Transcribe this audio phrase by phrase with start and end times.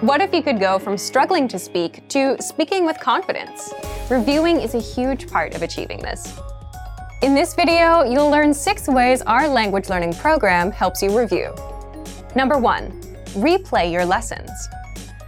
[0.00, 3.72] What if you could go from struggling to speak to speaking with confidence?
[4.10, 6.38] Reviewing is a huge part of achieving this.
[7.22, 11.54] In this video, you'll learn six ways our language learning program helps you review.
[12.34, 12.90] Number one,
[13.36, 14.50] replay your lessons.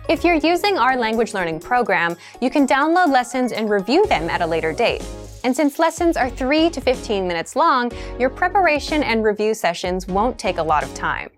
[0.07, 4.43] If you're using our language learning program, you can download lessons and review them at
[4.43, 5.03] a later date.
[5.45, 7.91] And since lessons are 3 to 15 minutes long,
[8.21, 11.31] your preparation and review sessions won't take a lot of time.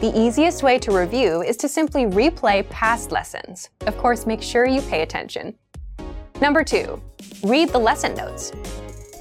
[0.00, 3.70] The easiest way to review is to simply replay past lessons.
[3.86, 5.54] Of course, make sure you pay attention.
[6.40, 7.00] Number two,
[7.42, 8.52] read the lesson notes.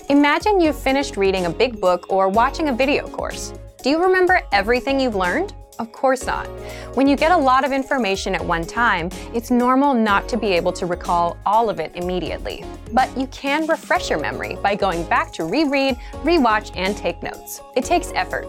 [0.10, 3.54] Imagine you've finished reading a big book or watching a video course.
[3.84, 5.54] Do you remember everything you've learned?
[5.80, 6.48] Of course not.
[6.96, 10.48] When you get a lot of information at one time, it's normal not to be
[10.48, 12.64] able to recall all of it immediately.
[12.92, 17.62] But you can refresh your memory by going back to reread, rewatch, and take notes.
[17.76, 18.46] It takes effort.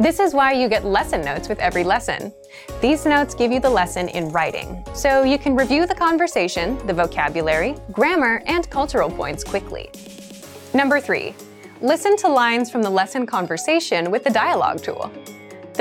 [0.00, 2.32] This is why you get lesson notes with every lesson.
[2.80, 6.94] These notes give you the lesson in writing, so you can review the conversation, the
[6.94, 9.90] vocabulary, grammar, and cultural points quickly.
[10.72, 11.34] Number three,
[11.82, 15.12] listen to lines from the lesson conversation with the dialogue tool.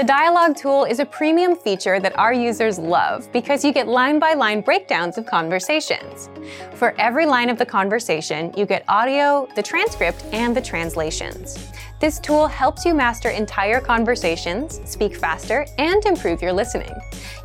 [0.01, 4.17] The dialogue tool is a premium feature that our users love because you get line
[4.17, 6.27] by line breakdowns of conversations.
[6.73, 11.69] For every line of the conversation, you get audio, the transcript, and the translations.
[11.99, 16.95] This tool helps you master entire conversations, speak faster, and improve your listening.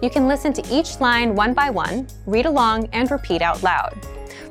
[0.03, 3.95] You can listen to each line one by one, read along, and repeat out loud.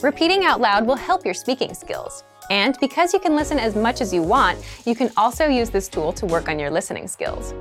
[0.03, 2.23] Repeating out loud will help your speaking skills.
[2.51, 5.87] And because you can listen as much as you want, you can also use this
[5.87, 7.55] tool to work on your listening skills.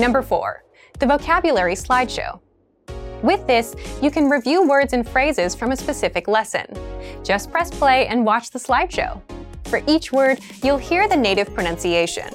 [0.00, 0.64] Number four,
[0.98, 2.40] the vocabulary slideshow.
[3.22, 6.64] With this, you can review words and phrases from a specific lesson.
[7.22, 9.20] Just press play and watch the slideshow.
[9.66, 12.30] For each word, you'll hear the native pronunciation.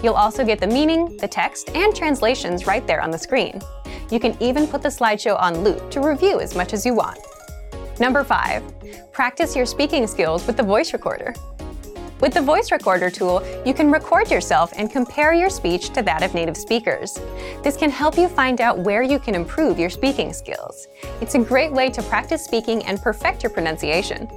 [0.00, 3.60] You'll also get the meaning, the text, and translations right there on the screen.
[4.12, 7.18] You can even put the slideshow on loop to review as much as you want.
[7.98, 9.10] Number 5.
[9.10, 11.34] Practice your speaking skills with the voice recorder.
[12.20, 16.24] With the voice recorder tool, you can record yourself and compare your speech to that
[16.24, 17.16] of native speakers.
[17.62, 20.88] This can help you find out where you can improve your speaking skills.
[21.20, 24.28] It's a great way to practice speaking and perfect your pronunciation.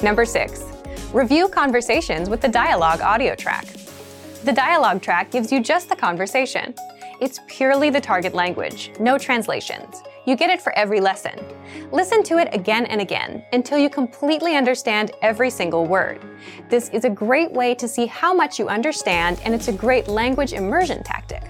[0.00, 0.64] Number 6.
[1.12, 3.66] Review conversations with the dialogue audio track.
[4.44, 6.74] The dialogue track gives you just the conversation.
[7.20, 10.02] It's purely the target language, no translations.
[10.28, 11.42] You get it for every lesson.
[11.90, 16.22] Listen to it again and again until you completely understand every single word.
[16.68, 20.06] This is a great way to see how much you understand, and it's a great
[20.06, 21.44] language immersion tactic.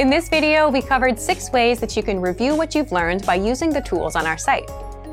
[0.00, 3.36] In this video, we covered six ways that you can review what you've learned by
[3.36, 4.68] using the tools on our site.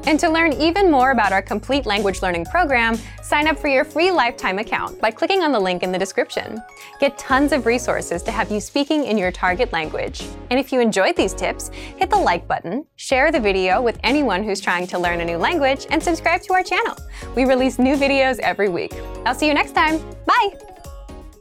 [0.07, 3.85] And to learn even more about our complete language learning program, sign up for your
[3.85, 6.59] free lifetime account by clicking on the link in the description.
[6.99, 10.23] Get tons of resources to have you speaking in your target language.
[10.49, 14.43] And if you enjoyed these tips, hit the like button, share the video with anyone
[14.43, 16.95] who's trying to learn a new language, and subscribe to our channel.
[17.35, 18.93] We release new videos every week.
[19.25, 19.99] I'll see you next time.
[20.25, 20.66] Bye!